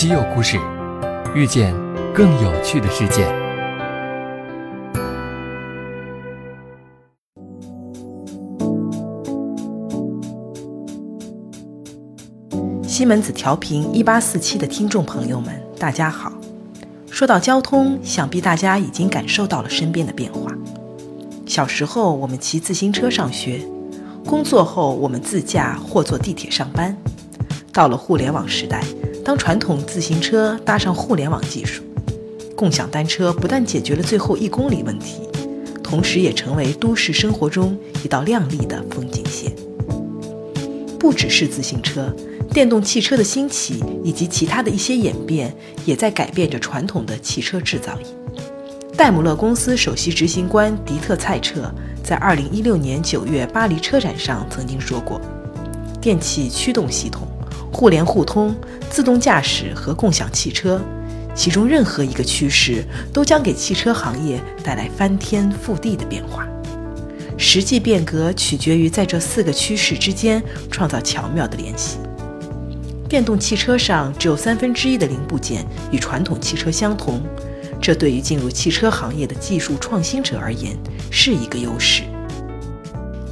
[0.00, 0.58] 稀有故事，
[1.34, 1.74] 遇见
[2.14, 3.30] 更有趣的世界。
[12.82, 16.32] 西门子调频一八四七的听众朋友们，大家好。
[17.10, 20.50] 说到交通，想必大家已经感受到了身边的变化。
[21.44, 23.60] 小时候，我们骑自行车上学；
[24.24, 26.96] 工作后，我们自驾或坐地铁上班。
[27.70, 28.82] 到了互联网时代。
[29.24, 31.82] 当传统自行车搭上互联网技术，
[32.56, 35.22] 共享单车不但解决了最后一公里问题，
[35.82, 39.52] 同时也成为都市生活中一道亮丽的风景线。
[40.98, 42.14] 不只是自行车，
[42.52, 48.06] 电动汽车的兴起以及其他的一些演变，也在改变着传统的汽车制造业。
[48.96, 51.72] 戴姆勒公司首席执行官迪特·蔡彻
[52.04, 55.18] 在2016年9月巴黎车展上曾经说过
[56.02, 57.26] ：“电气驱动系统。”
[57.72, 58.54] 互联互通、
[58.90, 60.80] 自动驾驶和共享汽车，
[61.34, 66.46] 其中任何一个趋势都将给汽车行业带来翻天覆地的变化。
[67.36, 71.98] 实际变革取决于在这四个趋势之间创造巧妙的联系。
[73.08, 77.20] 电动汽车上只有三分之一的零部件与传统汽车相同，
[77.80, 80.76] 这对于进入汽车行业的技术创新者而言
[81.10, 82.02] 是一个优势。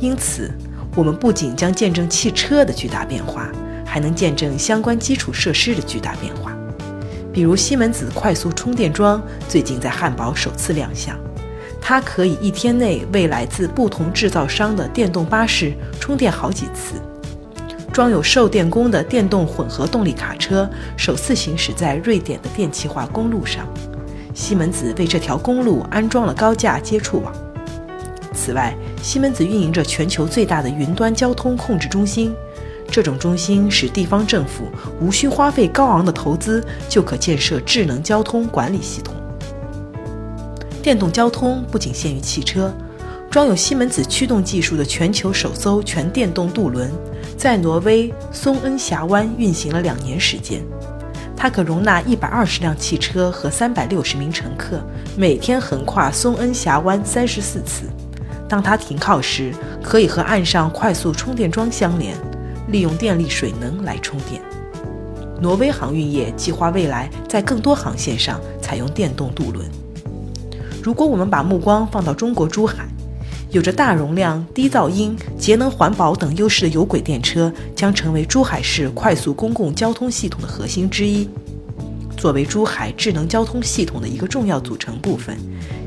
[0.00, 0.50] 因此，
[0.96, 3.52] 我们不仅将见证汽车的巨大变化。
[3.88, 6.54] 还能见证相关基础设施的巨大变化，
[7.32, 11.18] 比如西门子快速充电桩最近在汉堡首次亮相，
[11.80, 17.00] 它可以一天内为来自不同制造商的电动巴士充电好几次。
[17.90, 23.66] 装有受电功的电动混合动力卡车首次行驶在瑞典的电气化公路上，
[24.34, 27.34] 西门子为这条公路安装了高架接触网。
[28.32, 28.72] 此外，
[29.02, 32.32] 西门子运营着全球最大的云端交通控制中心。
[32.98, 34.64] 这种中心使地方政府
[35.00, 39.14] 无需花费高昂的投资就可建设智能交通管理系统。
[40.82, 42.74] 电动交通不仅限于汽车，
[43.30, 46.90] 装有西门子驱动技术的全球首艘全电动渡轮，
[47.36, 50.60] 在挪威松恩峡湾运行了两年时间。
[51.36, 54.80] 它可容纳一百二十辆汽车和三百六十名乘客，
[55.16, 57.84] 每天横跨松恩峡湾三十四次。
[58.48, 59.52] 当它停靠时，
[59.84, 62.16] 可以和岸上快速充电桩相连。
[62.68, 64.40] 利用电力水能来充电。
[65.40, 69.68] 挪威航运业计划未来在更多航线上采用电动渡轮。
[70.82, 72.88] 如果我们把目光放到中国珠海，
[73.50, 81.28] 有着大容量、低噪音、节能环保等优势的有轨电车将成为珠海市快速公共交通系统的核心之一。
[82.16, 85.36] 作为珠海智能交通系统的一个重要组成部分，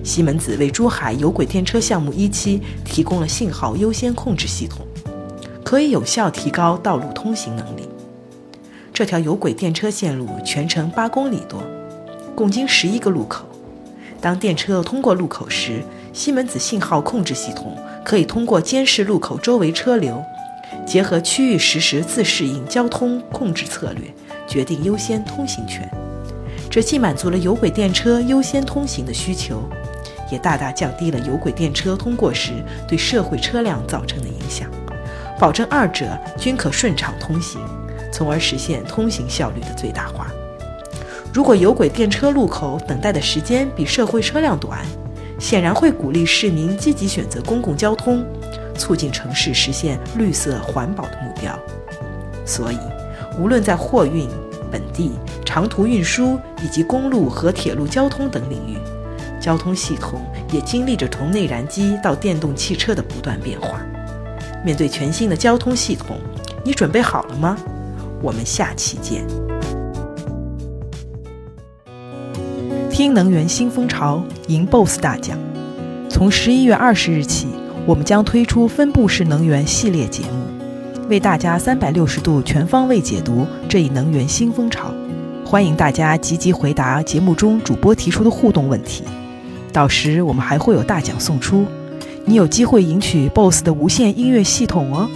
[0.02, 4.88] 西门子为珠海有轨电车项目一期提供了信号优先控制系统。
[5.72, 7.88] 可以有效提高道路通行能力。
[8.94, 11.64] 这条有轨电车线路全程八公里多，
[12.36, 13.46] 共经十一个路口。
[14.20, 15.82] 当电车通过路口时，
[16.12, 20.22] 西门子信号控制系统可以通过监视路口周围车流，
[20.86, 24.14] 结合区域实时自适应交通控制策略，
[24.46, 25.90] 决定优先通行权。
[26.70, 29.64] 这既满足了有轨电车优先通行的需求，
[30.30, 32.52] 也大大降低了有轨电车通过时
[32.90, 34.70] 对社会车辆造成的影响。
[35.42, 36.06] 保证二者
[36.38, 37.60] 均可顺畅通行，
[38.14, 40.28] 从而实现通行效率的最大化。
[41.34, 44.86] 如果有轨电车路口等待的时间比社会车辆短，
[45.40, 48.24] 显然会鼓励市民积极选择公共交通，
[48.78, 51.58] 促进城市实现绿色环保的目标。
[52.46, 52.78] 所以，
[53.40, 54.30] 无论在货运、
[54.72, 55.14] 本地、
[55.44, 58.78] 长途运输以及公路和铁路交通等领域，
[59.42, 60.22] 交通系统
[60.52, 63.82] 也经历着从内燃机到电动汽车的不断变化。
[64.64, 66.18] 面对全新的交通系统，
[66.64, 67.58] 你准备好了吗？
[68.22, 69.26] 我们下期见。
[72.90, 75.38] 听能源新风潮，赢 BOSS 大奖。
[76.08, 77.48] 从十一月二十日起，
[77.86, 84.94] 我们将推出分布式能源系列节目，为大家三百六十度全方位解读这一能源新风潮。
[85.44, 89.04] 欢迎大家积极回答节目中主播提出的互动问题，
[89.74, 91.66] 到时我们还会有大奖送出。
[92.26, 95.10] 你有机会赢取 BOSS 的无线音乐系统哦！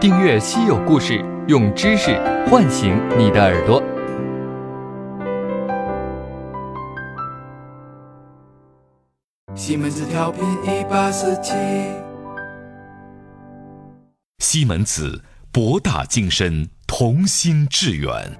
[0.00, 2.16] 订阅稀有故事，用知识
[2.48, 3.82] 唤醒你的耳朵。
[9.56, 11.54] 西门子调频一八四七，
[14.38, 18.38] 西门子博大精深，同心致远。